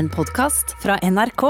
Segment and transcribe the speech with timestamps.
[0.00, 1.42] en podkast fra NRK.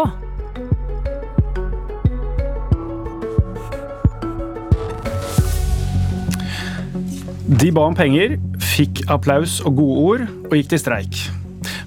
[7.60, 8.34] De ba om penger,
[8.73, 11.21] fikk applaus og gode ord, og gikk til streik.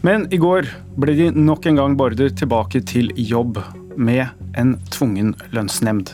[0.08, 0.70] Men i går
[1.04, 3.60] ble de nok en gang beordret tilbake til jobb
[3.98, 6.14] med en tvungen lønnsnemnd.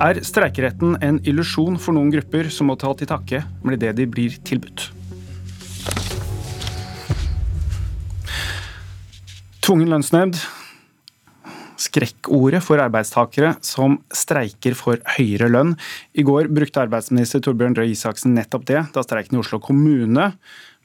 [0.00, 4.08] Er streikeretten en illusjon for noen grupper som må ta til takke med det de
[4.08, 4.88] blir tilbudt?
[9.70, 10.34] Tvungen lønnsnemnd
[11.78, 15.76] skrekkordet for arbeidstakere som streiker for høyere lønn.
[16.10, 20.32] I går brukte arbeidsminister Torbjørn Røe Isaksen nettopp det, da streiken i Oslo kommune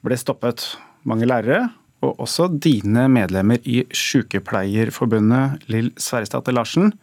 [0.05, 0.67] ble stoppet.
[1.01, 1.71] Mange lærere,
[2.05, 6.93] og også dine medlemmer i Sykepleierforbundet, Lill Sverresdatter Larsen,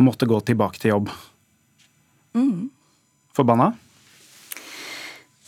[0.00, 1.12] måtte gå tilbake til jobb.
[2.32, 2.70] Mm.
[3.36, 3.74] Forbanna?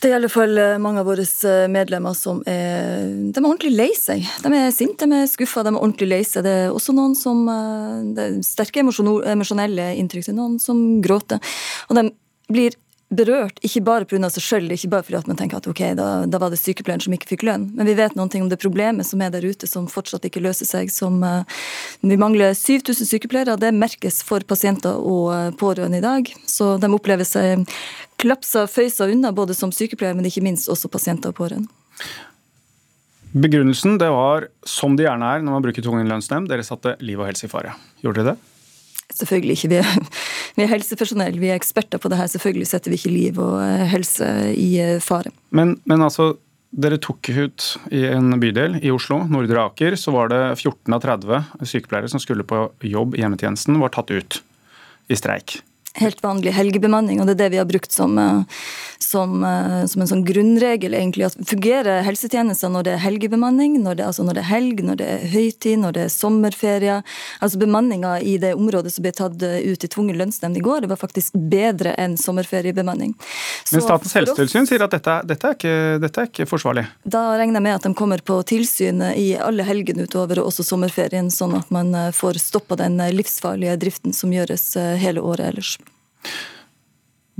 [0.03, 3.69] Det er i alle fall mange av våre eh, medlemmer som er, de er ordentlig
[3.71, 4.25] lei seg.
[4.43, 6.43] De er sinte, de er skuffa, de er ordentlig lei seg.
[6.43, 10.25] Det er også noen som eh, det er sterke emosjonelle inntrykk.
[10.25, 11.39] Det er noen som gråter.
[11.87, 12.03] Og de
[12.51, 12.75] blir
[13.17, 14.29] berørt, ikke bare pga.
[14.33, 17.03] seg sjøl, ikke bare fordi at man tenker at ok, da, da, var det sykepleieren
[17.05, 19.45] som ikke fikk lønn, men vi vet noen ting om det problemet som er der
[19.45, 20.91] ute, som fortsatt ikke løser seg.
[20.93, 21.43] som uh,
[22.01, 26.33] Vi mangler 7000 sykepleiere, det merkes for pasienter og uh, pårørende i dag.
[26.49, 27.65] Så de opplever seg
[28.21, 31.69] klapsa, føysa unna, både som sykepleiere, men ikke minst også pasienter og pårørende.
[33.33, 37.17] Begrunnelsen det var, som det gjerne er når man bruker tvungen lønnsnemnd, dere satte liv
[37.17, 37.73] og helse i fare.
[38.03, 38.49] Gjorde dere det?
[39.13, 39.69] Selvfølgelig ikke.
[39.71, 39.87] Vi er,
[40.55, 42.29] vi er, helsepersonell, vi er eksperter på det her.
[42.31, 45.33] Selvfølgelig setter vi ikke liv og eh, helse i eh, fare.
[45.55, 46.33] Men, men altså,
[46.73, 51.03] dere tok ut i en bydel i Oslo, Nordre Aker, så var det 14 av
[51.03, 54.41] 30 sykepleiere som skulle på jobb i hjemmetjenesten, var tatt ut
[55.11, 55.59] i streik
[56.01, 58.41] helt vanlig helgebemanning, og det er det vi har brukt som, eh,
[58.99, 60.93] som, eh, som en sånn grunnregel.
[60.93, 64.83] egentlig, at Fungerer helsetjenester når det er helgebemanning, når det, altså når det er helg,
[64.83, 67.03] når det er høytid, når det er sommerferie?
[67.41, 70.81] Altså Bemanninga i det området som ble tatt eh, ut i tvungen lønnsnemnd i går,
[70.81, 73.13] det var faktisk bedre enn sommerferiebemanning.
[73.63, 76.87] Så Men Statens helsetilsyn sier at dette, dette, er ikke, dette, er ikke, forsvarlig?
[77.05, 80.65] Da regner jeg med at de kommer på tilsyn i alle helgene utover, og også
[80.65, 85.77] sommerferien, sånn at man får stoppa den livsfarlige driften som gjøres hele året ellers.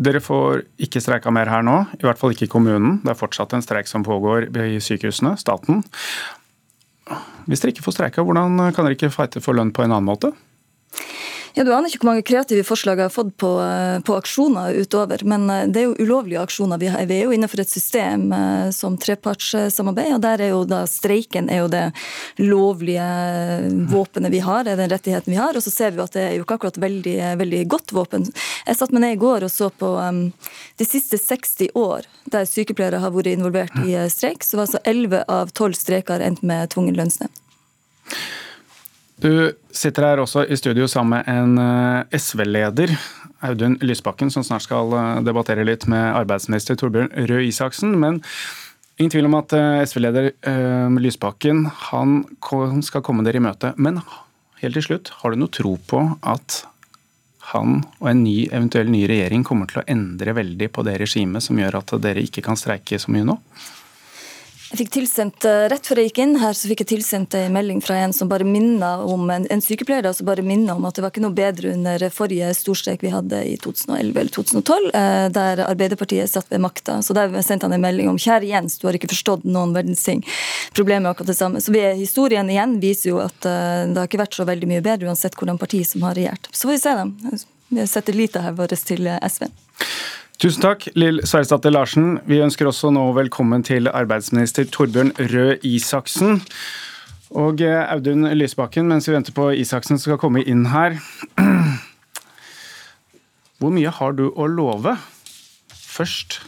[0.04, 2.98] Dere får ikke streika mer her nå, i hvert fall ikke i kommunen.
[3.04, 5.84] Det er fortsatt en streik som pågår i sykehusene, staten.
[7.46, 10.10] Hvis dere ikke får streika, hvordan kan dere ikke fighte for lønn på en annen
[10.10, 10.34] måte?
[11.56, 14.74] Ja, Du aner ikke hvor mange kreative forslag jeg har fått på, eh, på aksjoner
[14.74, 15.22] utover.
[15.22, 16.80] Men eh, det er jo ulovlige aksjoner.
[16.82, 21.52] Vi, er jo innenfor et system eh, som trepartssamarbeid, og der er jo da streiken
[21.54, 21.84] er jo det
[22.42, 23.06] lovlige
[23.92, 25.54] våpenet vi har, er den rettigheten vi har.
[25.54, 28.26] Og så ser vi at det er jo ikke akkurat veldig, veldig godt våpen.
[28.66, 30.24] Jeg satt meg ned i går og så på um,
[30.82, 35.28] de siste 60 år der sykepleiere har vært involvert i streik, så var altså 11
[35.30, 37.44] av 12 streiker endt med tvungen lønnsnemnd.
[39.24, 39.32] Du
[39.72, 42.92] sitter her også i studio sammen med en eh, SV-leder,
[43.48, 47.96] Audun Lysbakken, som snart skal eh, debattere litt med arbeidsminister Torbjørn Røe Isaksen.
[48.02, 48.20] Men
[48.98, 50.28] ingen tvil om at eh, SV-leder
[51.00, 52.20] Lysbakken han
[52.84, 53.72] skal komme dere i møte.
[53.80, 54.02] Men
[54.60, 56.66] helt til slutt, har du noe tro på at
[57.54, 61.48] han og en ny, eventuell ny regjering kommer til å endre veldig på det regimet
[61.48, 63.40] som gjør at dere ikke kan streike så mye nå?
[64.74, 67.54] Jeg fikk tilsendt, eh, Rett før jeg gikk inn her, så fikk jeg tilsendt en
[67.54, 71.12] melding fra en som bare om en, sykepleier som bare minna om at det var
[71.12, 76.28] ikke noe bedre under forrige storstreik vi hadde i 2011 eller 2012, eh, der Arbeiderpartiet
[76.28, 77.04] satt ved makta.
[77.06, 80.02] Så der sendte han en melding om kjære Jens, du har ikke forstått noen verdens
[80.02, 80.26] ting.
[80.74, 81.62] Problemet er akkurat det samme.
[81.62, 84.82] Så vi, historien igjen viser jo at eh, det har ikke vært så veldig mye
[84.82, 86.50] bedre uansett hvordan parti som har regjert.
[86.50, 87.38] Så får vi se, da.
[87.78, 89.52] Vi setter lita her vår til SV.
[90.44, 92.18] Tusen takk, Lill Sverresdatter Larsen.
[92.28, 96.42] Vi ønsker også nå velkommen til arbeidsminister Torbjørn Røe Isaksen.
[97.32, 100.98] Og eh, Audun Lysbakken, mens vi venter på Isaksen skal komme inn her.
[103.64, 104.98] Hvor mye har du å love?
[105.72, 106.42] Først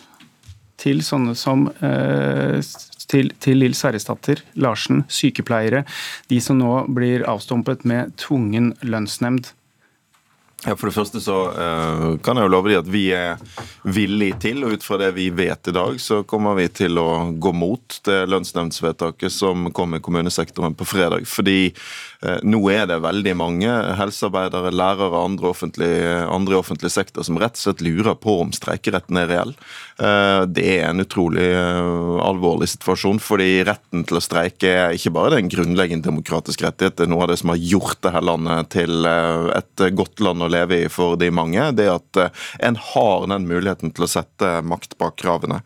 [0.84, 2.60] til sånne som eh,
[3.08, 5.86] til Lill Sverresdatter Larsen, sykepleiere.
[6.28, 9.56] De som nå blir avstumpet med tvungen lønnsnemnd.
[10.64, 13.42] Ja, For det første så uh, kan jeg jo love deg at vi er
[13.84, 17.10] villige til, og ut fra det vi vet i dag, så kommer vi til å
[17.38, 21.28] gå mot det lønnsnemndsvedtaket som kom i kommunesektoren på fredag.
[21.30, 21.70] Fordi
[22.46, 25.54] nå er det veldig mange helsearbeidere, lærere og andre,
[26.32, 29.54] andre i offentlig sektor som rett og slett lurer på om streikeretten er reell.
[30.00, 31.48] Uh, det er en utrolig
[32.26, 37.06] alvorlig situasjon, fordi retten til å streike er ikke bare en grunnleggende demokratisk rettighet, det
[37.08, 40.82] er noe av det som har gjort dette landet til et godt land å leve
[40.86, 41.68] i for de mange.
[41.78, 42.20] Det at
[42.66, 45.62] en har den muligheten til å sette makt bak kravene.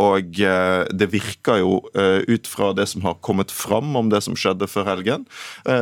[0.00, 4.68] Og det virker jo ut fra det som har kommet fram om det som skjedde
[4.70, 5.26] før helgen,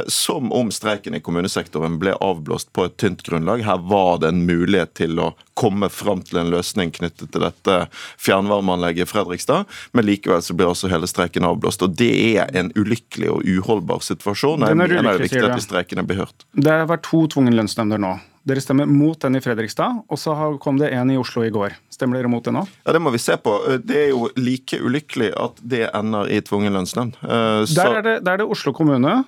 [0.06, 3.64] som om streiken i kommunesektoren ble avblåst på et tynt grunnlag.
[3.66, 7.76] Her var det en mulighet til å komme fram til en løsning knyttet til dette
[8.22, 11.84] fjernvarmeanlegget i Fredrikstad, men likevel så ble også hele streiken avblåst.
[11.84, 14.66] og Det er en ulykkelig og uholdbar situasjon.
[14.68, 16.48] Jeg mener det er viktig at de streikene blir hørt.
[16.56, 18.16] Det har vært to tvungen lønnsnemnder nå.
[18.48, 20.32] Dere stemmer mot den i Fredrikstad, og så
[20.62, 21.74] kom det en i Oslo i går.
[21.92, 22.62] Stemmer dere mot det nå?
[22.86, 23.52] Ja, Det må vi se på.
[23.84, 27.18] Det er jo like ulykkelig at det ender i tvungen lønnsnemnd.
[27.20, 29.18] Eh, der, er det, der er det Oslo kommune,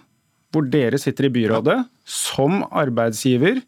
[0.52, 3.62] hvor dere sitter i byrådet, som arbeidsgiver,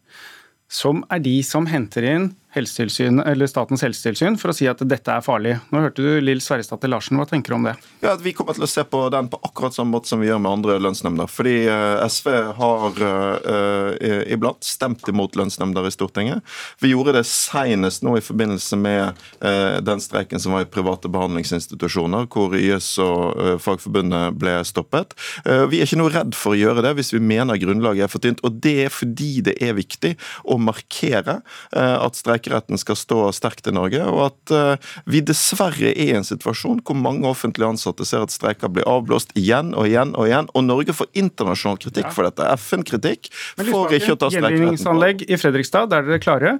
[0.69, 5.57] som er de som henter inn Statens helsetilsyn for å si at dette er farlig.
[5.73, 7.73] Nå hørte du Lill Sverresdatter Larsen, hva tenker du om det?
[7.99, 10.39] Ja, Vi kommer til å se på den på akkurat samme måte som vi gjør
[10.39, 11.27] med andre lønnsnemnder.
[11.27, 16.45] Fordi eh, SV har uh, iblant stemt imot lønnsnemnder i Stortinget.
[16.79, 21.11] Vi gjorde det senest nå i forbindelse med uh, den streiken som var i private
[21.11, 25.15] behandlingsinstitusjoner, hvor YS og uh, Fagforbundet ble stoppet.
[25.45, 28.23] Vi er ikke noe redd for å gjøre det hvis vi mener grunnlaget er for
[28.23, 28.41] tynt.
[28.47, 30.13] Og det er fordi det er viktig
[30.47, 31.39] å markere
[31.75, 36.15] at streiken streikeretten skal stå sterkt i Norge, og at uh, vi dessverre er i
[36.15, 40.29] en situasjon hvor mange offentlige ansatte ser at streiker blir avblåst igjen og igjen og
[40.29, 42.45] igjen, og Norge får internasjonal kritikk for dette.
[42.59, 44.59] FN-kritikk for ikke å ta streikeretten.
[44.59, 46.59] Gjenvinningsanlegg i Fredrikstad, der er dere klare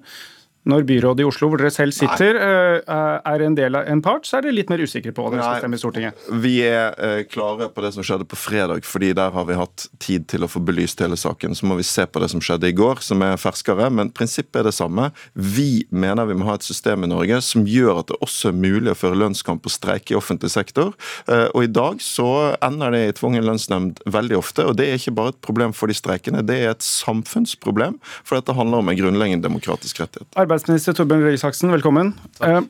[0.70, 2.82] når byrådet i Oslo, hvor dere selv sitter, Nei.
[2.82, 5.34] Eh, er en del av en part, så er dere litt mer usikre på hva
[5.34, 6.26] dere skal stemme i Stortinget?
[6.42, 9.88] Vi er eh, klare på det som skjedde på fredag, fordi der har vi hatt
[10.02, 11.56] tid til å få belyst hele saken.
[11.58, 14.64] Så må vi se på det som skjedde i går, som er ferskere, men prinsippet
[14.64, 15.12] er det samme.
[15.34, 18.58] Vi mener vi må ha et system i Norge som gjør at det også er
[18.58, 20.96] mulig å føre lønnskamp og streike i offentlig sektor.
[21.30, 25.00] Eh, og i dag så ender det i tvungen lønnsnemnd veldig ofte, og det er
[25.00, 28.92] ikke bare et problem for de streikende, det er et samfunnsproblem, for dette handler om
[28.92, 30.30] en grunnleggende demokratisk rettighet.
[30.56, 32.14] Arbeidsminister Torbjørn Røe Isaksen, velkommen.
[32.38, 32.70] Takk.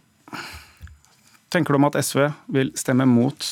[1.53, 3.45] tenker du om at SV vil stemme mot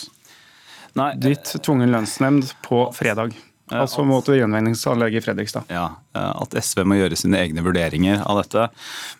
[0.97, 3.35] Nei, ditt tvungen lønnsnemnd på fredag?
[3.69, 5.69] Altså mot gjenvinningsanlegget i Fredrikstad.
[5.69, 8.67] Ja, eh, At SV må gjøre sine egne vurderinger av dette.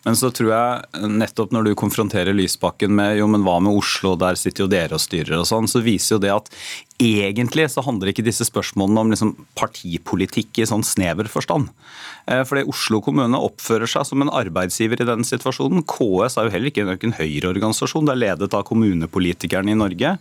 [0.06, 4.14] Men så tror jeg nettopp når du konfronterer Lysbakken med jo, men hva med Oslo,
[4.20, 6.52] der sitter jo dere og styrer og sånn, så viser jo det at
[7.02, 11.72] egentlig så handler ikke disse spørsmålene om liksom partipolitikk i sånn snever forstand.
[12.30, 15.84] Eh, fordi Oslo kommune oppfører seg som en arbeidsgiver i den situasjonen.
[15.90, 20.14] KS er jo heller ikke en høyreorganisasjon, det er ledet av kommunepolitikerne i Norge.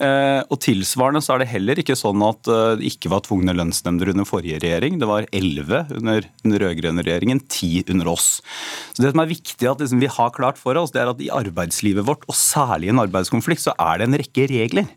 [0.00, 3.56] Eh, og Tilsvarende så er det heller ikke sånn at eh, det ikke var tvungne
[3.56, 5.00] lønnsnemnder under forrige regjering.
[5.00, 8.28] Det var elleve under den rød-grønne regjeringen, ti under oss.
[8.92, 11.22] Så Det som er viktig at liksom vi har klart for oss, det er at
[11.22, 14.88] i arbeidslivet vårt, og særlig i en arbeidskonflikt, så er det en rekke regler.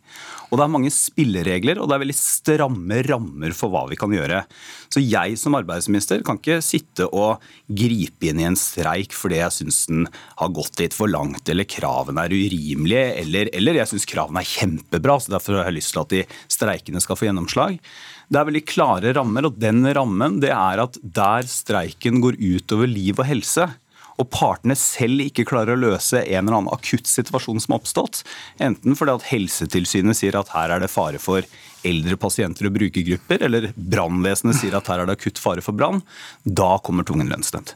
[0.54, 4.12] Og det er mange spilleregler, og det er veldig stramme rammer for hva vi kan
[4.14, 4.44] gjøre.
[4.94, 9.56] Så jeg som arbeidsminister kan ikke sitte og gripe inn i en streik fordi jeg
[9.56, 10.06] syns den
[10.38, 14.52] har gått litt for langt, eller kravene er urimelige, eller, eller jeg syns kravene er
[14.52, 16.22] kjempebra, så derfor har jeg lyst til at de
[16.54, 17.82] streikende skal få gjennomslag.
[18.34, 22.90] Det er veldig klare rammer, og den rammen det er at der streiken går utover
[22.90, 23.68] liv og helse,
[24.22, 28.24] og partene selv ikke klarer å løse en eller annen akutt situasjon som har oppstått,
[28.62, 31.46] enten fordi at Helsetilsynet sier at her er det fare for
[31.86, 36.02] eldre pasienter og brukergrupper, eller brannvesenet sier at her er det akutt fare for brann,
[36.46, 37.76] da kommer tvungen lønnsnemnd.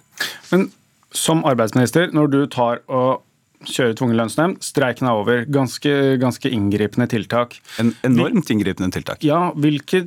[0.54, 0.70] Men
[1.14, 3.24] som arbeidsminister, når du tar og
[3.66, 4.60] kjøre tvungen lønnsnemnd.
[4.66, 5.44] Streiken er over.
[5.50, 7.58] Ganske, ganske inngripende tiltak.
[7.82, 9.24] En enormt inngripende tiltak.
[9.26, 10.04] Ja, hvilke,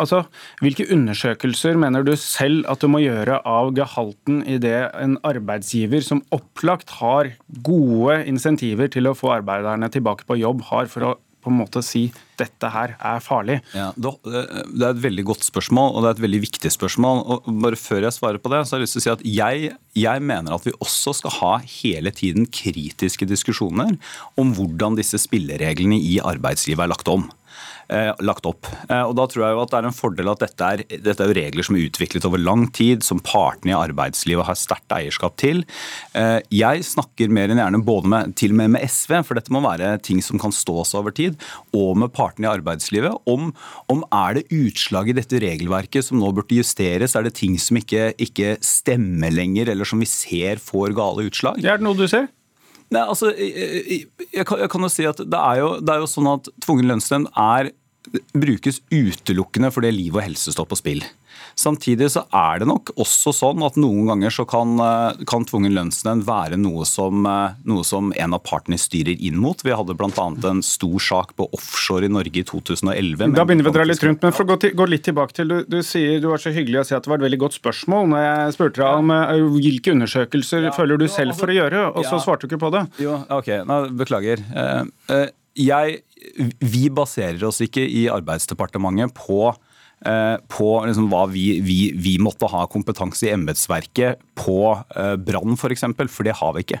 [0.00, 0.24] altså,
[0.64, 6.04] hvilke, undersøkelser mener du selv at du må gjøre av gehalten i det en arbeidsgiver
[6.04, 7.32] som opplagt har
[7.66, 11.82] gode insentiver til å få arbeiderne tilbake på jobb, har for å på en måte
[11.84, 12.06] si
[12.40, 13.60] dette her er farlig?
[13.76, 17.22] Ja, Det er et veldig godt spørsmål, og det er et veldig viktig spørsmål.
[17.30, 19.24] og bare Før jeg svarer på det, så har jeg lyst til å si at
[19.28, 23.96] jeg, jeg mener at vi også skal ha hele tiden kritiske diskusjoner
[24.40, 27.28] om hvordan disse spillereglene i arbeidslivet er lagt om.
[27.88, 28.66] Eh, lagt opp.
[28.88, 31.24] Eh, og Da tror jeg jo at det er en fordel at dette er, dette
[31.24, 35.36] er regler som er utviklet over lang tid, som partene i arbeidslivet har sterkt eierskap
[35.40, 35.64] til.
[36.16, 39.52] Eh, jeg snakker mer enn gjerne både med, til og med med SV, for dette
[39.52, 41.36] må være ting som kan stå seg over tid,
[41.76, 43.52] og med partene i arbeidslivet, om,
[43.92, 47.78] om er det utslag i dette regelverket som nå burde justeres, er det ting som
[47.80, 51.60] ikke, ikke stemmer lenger, eller som vi ser får gale utslag?
[51.60, 52.30] Er det noe du ser?
[52.94, 56.10] Nei, altså, jeg, jeg, jeg, kan, jo si at det er jo, det er jo
[56.10, 57.72] sånn at tvungen lønnsnemnd er
[58.34, 61.04] brukes utelukkende fordi liv og helse står på spill.
[61.58, 65.74] Samtidig så er det nok også sånn at noen ganger så kan, eh, kan tvungen
[65.74, 69.60] lønnsnemnd være noe som, eh, noe som, en av partene styrer inn mot.
[69.62, 70.26] Vi hadde bl.a.
[70.50, 73.34] en stor sak på offshore i Norge i 2011.
[73.34, 75.34] Da begynner vi å dra litt rundt, men for å gå, til, gå litt tilbake
[75.34, 77.42] til, du, du, sier du var så hyggelig å si at det var et veldig
[77.46, 81.50] godt spørsmål når jeg spurte deg om uh, hvilke undersøkelser ja, føler du selv for
[81.50, 82.84] å gjøre, og så svarte du ikke på det.
[83.02, 84.42] Jo, ok, Nå, Beklager.
[84.54, 86.00] Uh, uh, jeg,
[86.60, 89.52] vi baserer oss ikke i Arbeidsdepartementet på
[90.04, 94.58] på liksom hva vi, vi, vi, måtte ha kompetanse i embetsverket på
[94.96, 96.80] eh, brann f.eks., for, eksempel, for det har vi ikke.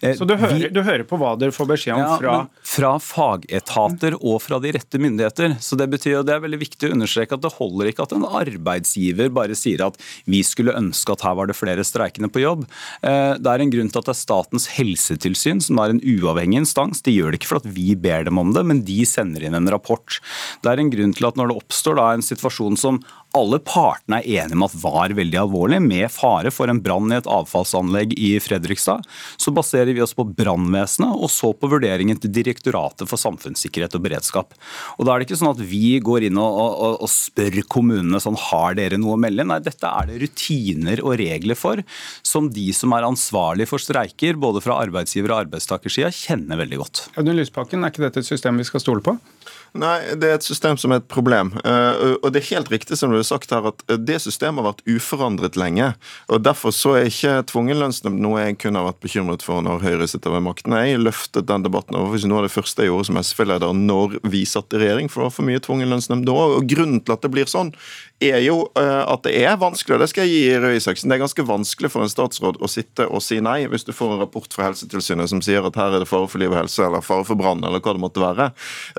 [0.00, 2.40] Eh, Så du hører, vi, du hører, på hva dere får beskjed om fra ja,
[2.70, 5.56] Fra fagetater og fra de rette myndigheter.
[5.62, 8.14] Så Det betyr, og det er veldig viktig å understreke at det holder ikke at
[8.16, 9.98] en arbeidsgiver bare sier at
[10.30, 12.66] vi skulle ønske at her var det flere streikende på jobb.
[13.00, 17.02] Det er en grunn til at det er Statens helsetilsyn, som er en uavhengig instans.
[17.06, 19.56] De gjør det ikke for at vi ber dem om det, men de sender inn
[19.56, 20.20] en rapport.
[20.62, 23.00] Det er en grunn til at når det oppstår da en situasjon situasjon som
[23.36, 27.18] alle partene er enige om at var veldig alvorlig, med fare for en brann i
[27.18, 29.06] et avfallsanlegg i Fredrikstad,
[29.40, 34.04] så baserer vi oss på brannvesenet og så på vurderingen til Direktoratet for samfunnssikkerhet og
[34.06, 34.56] beredskap.
[34.98, 38.20] Og Da er det ikke sånn at vi går inn og, og, og spør kommunene
[38.22, 39.46] sånn har dere noe å melde.
[39.46, 41.82] Nei, dette er det rutiner og regler for,
[42.26, 47.04] som de som er ansvarlig for streiker, både fra arbeidsgiver- og arbeidstakersida, kjenner veldig godt.
[47.20, 49.16] Audun Lysbakken, er ikke dette et system vi skal stole på?
[49.78, 51.52] Nei, det er et system som er et problem.
[51.62, 54.72] Uh, og det er helt riktig som du har sagt her, at det systemet har
[54.72, 55.92] vært uforandret lenge.
[56.28, 59.84] og Derfor så er ikke tvungen lønnsnemnd noe jeg kunne ha vært bekymret for når
[59.84, 60.76] Høyre sitter ved makten.
[60.76, 64.44] Jeg løftet den debatten over noe av det første jeg gjorde som SV-leder når vi
[64.48, 66.36] satt i regjering, for det var for mye tvungen lønnsnemnd da.
[66.56, 67.74] Og grunnen til at det blir sånn,
[68.20, 71.08] er jo uh, at det er vanskelig, og det skal jeg gi Røe Isaksen.
[71.08, 74.14] Det er ganske vanskelig for en statsråd å sitte og si nei hvis du får
[74.14, 76.84] en rapport fra Helsetilsynet som sier at her er det fare for liv og helse,
[76.84, 78.50] eller fare for brann, eller hva det måtte være.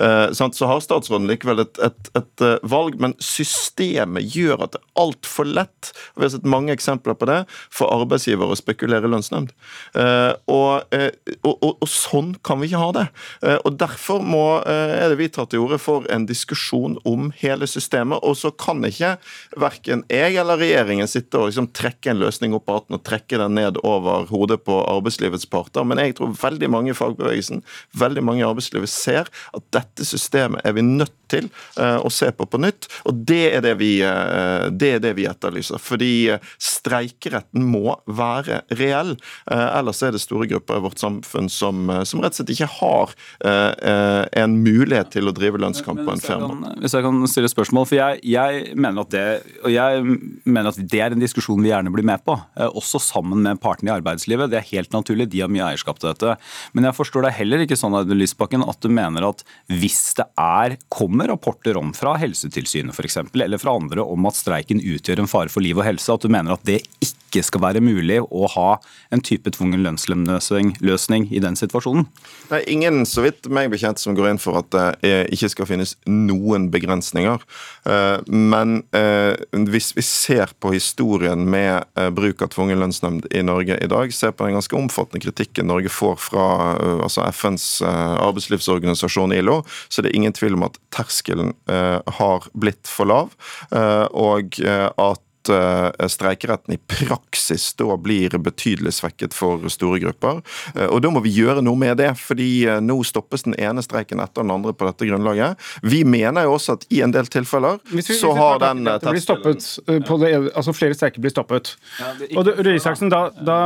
[0.01, 5.01] Uh, så har statsråden likevel et, et, et valg, men systemet gjør at det er
[5.01, 7.39] altfor lett, og vi har sett mange eksempler på det,
[7.73, 9.53] for arbeidsgiver å spekulere lønnsnemnd.
[9.95, 11.07] Uh, og, uh,
[11.41, 13.05] og, og, og, sånn kan vi ikke ha det.
[13.43, 17.65] Uh, og Derfor må, er det vi tar til orde for en diskusjon om hele
[17.69, 18.21] systemet.
[18.27, 19.15] Og så kan ikke
[19.59, 23.39] verken jeg eller regjeringen sitte og liksom trekke en løsning opp av hatten og trekke
[23.41, 25.87] den ned over hodet på arbeidslivets parter.
[25.87, 27.63] Men jeg tror veldig mange i fagbevegelsen,
[27.97, 32.09] veldig mange i arbeidslivet ser at dette systemet systemet er vi nødt til eh, å
[32.11, 32.87] se på på nytt.
[33.07, 34.00] Og det er det vi, eh,
[34.71, 35.81] det er det vi etterlyser.
[35.81, 39.15] Fordi eh, streikeretten må være reell.
[39.51, 43.13] Ellers er det store grupper i vårt samfunn som, som rett og slett ikke har
[44.41, 46.71] en mulighet til å drive lønnskamp på en fair måte.
[46.81, 49.25] Hvis jeg kan stille spørsmål, for jeg, jeg, mener at det
[49.63, 52.37] og jeg mener at det er en diskusjon vi gjerne blir med på,
[52.69, 54.51] også sammen med partene i arbeidslivet.
[54.51, 56.37] Det er helt naturlig, de har mye eierskap til dette.
[56.75, 60.27] Men jeg forstår deg heller ikke sånn Audun Lysbakken, at du mener at hvis det
[60.39, 65.27] er, kommer rapporter om fra Helsetilsynet f.eks., eller fra andre om at streiken utgjør en
[65.27, 68.49] fare for liv og helse, at du mener at det ikke skal være mulig å
[68.51, 68.67] ha
[69.15, 72.09] en type tvungen lønnsløsning i den situasjonen?
[72.49, 75.69] Det er ingen, så vidt meg bekjent, som går inn for at det ikke skal
[75.69, 77.43] finnes noen begrensninger.
[77.87, 79.39] Eh, men eh,
[79.71, 84.13] hvis vi ser på historien med eh, bruk av tvungen lønnsnemnd i Norge i dag,
[84.13, 86.45] ser på den ganske omfattende kritikken Norge får fra
[87.05, 93.09] altså FNs arbeidslivsorganisasjon ILO, så det er ingen tvil om at terskelen har blitt for
[93.09, 93.33] lav,
[93.71, 100.41] og at streikeretten i praksis da blir betydelig svekket for store grupper.
[100.89, 104.45] Og Da må vi gjøre noe med det, fordi nå stoppes den ene streiken etter
[104.45, 105.57] den andre på dette grunnlaget.
[105.81, 109.23] Vi mener jo også at i en del tilfeller vi, så har den det blir
[109.23, 109.65] stoppet
[110.21, 111.75] det, altså Flere streiker blir stoppet.
[111.99, 113.59] Ja, og Røe Isaksen, da, da,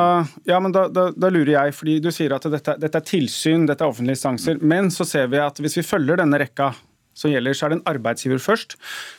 [0.47, 3.93] ja, da, da, lurer jeg, fordi du sier at dette, dette er tilsyn, dette er
[3.93, 6.73] offentlige instanser, men så ser vi at hvis vi følger denne rekka
[7.15, 8.75] som gjelder, så er det en arbeidsgiver først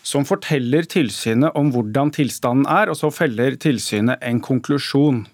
[0.07, 5.25] som forteller tilsynet om hvordan tilstanden er, og så feller tilsynet en konklusjon.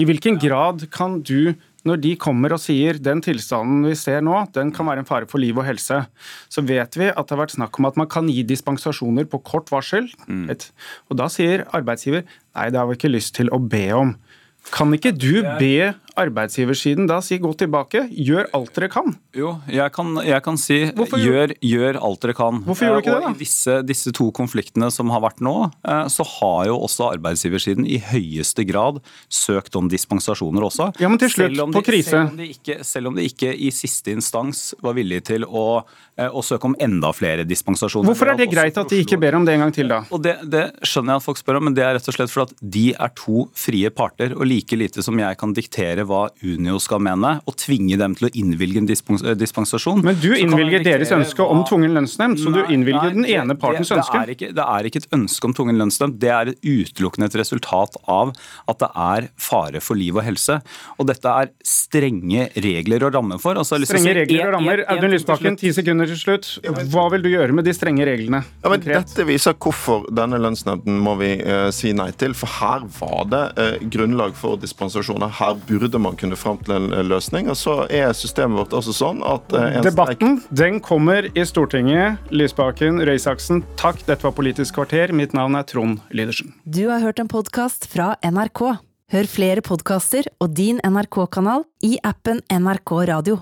[0.00, 1.54] I hvilken grad kan du,
[1.86, 5.28] når de kommer og sier den tilstanden vi ser nå, den kan være en fare
[5.30, 6.02] for liv og helse,
[6.52, 9.40] så vet vi at det har vært snakk om at man kan gi dispensasjoner på
[9.46, 10.10] kort varsel.
[10.28, 10.50] Mm.
[11.08, 14.14] Og da sier arbeidsgiver nei, det har vi ikke lyst til å be om.
[14.74, 19.14] Kan ikke du be arbeidsgiversiden da si gå tilbake, gjør alt dere kan?
[19.36, 22.60] Jo, jeg kan, jeg kan si gjør, gjør, alt dere kan.
[22.66, 23.30] Hvorfor gjør du ikke det da?
[23.30, 25.54] Og I disse, disse, to konfliktene som har vært nå,
[25.86, 29.00] eh, så har jo også arbeidsgiversiden i høyeste grad
[29.32, 30.90] søkt om dispensasjoner også.
[31.02, 32.12] Ja, men til slutt, de, på krise.
[32.12, 35.82] Selv om, de ikke, selv om de ikke i siste instans var villige til å,
[36.18, 38.10] eh, å søke om enda flere dispensasjoner.
[38.10, 40.02] Hvorfor er det greit at de ikke ber om det en gang til, da?
[40.12, 42.32] Og det, det skjønner jeg at folk spør om, men det er rett og slett
[42.32, 44.34] for at de er to frie parter.
[44.36, 48.14] og like lite som jeg kan diktere diktere hva Unio skal mene, og tvinge dem
[48.16, 50.02] til å innvilge en dispens dispensasjon.
[50.04, 54.16] Men du innvilger deres ønske om tvungen lønnsnemnd, så du innvilger den ene partens ønske.
[54.16, 57.38] Det er, ikke, det er ikke et ønske om tvungen lønnsnemnd, det er utelukkende et
[57.40, 58.32] resultat av
[58.68, 60.60] at det er fare for liv og helse.
[60.98, 63.58] Og dette er strenge regler og rammer for.
[63.60, 64.84] Altså, strenge regler og rammer.
[64.90, 66.50] Audun Lysbakken, ti sekunder til slutt.
[66.92, 68.42] Hva vil du gjøre med de strenge reglene?
[68.64, 72.34] Ja, men dette viser hvorfor denne lønnsnemnden må vi uh, si nei til.
[72.38, 75.32] For her var det uh, grunnlag for dispensasjoner.
[75.40, 77.50] Her burde man kunne fram til en løsning.
[77.50, 82.20] Og så er systemet vårt også sånn at uh, Debatten den kommer i Stortinget.
[82.30, 84.04] Lysbakken, Røe Isaksen, takk.
[84.06, 85.14] Dette var Politisk kvarter.
[85.16, 86.54] Mitt navn er Trond Lydersen.
[86.64, 88.62] Du har hørt en podkast fra NRK.
[89.10, 93.40] Hør flere podkaster og din NRK-kanal i appen NRK Radio.